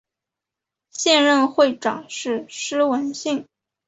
[0.89, 3.45] 现任会长是施文信。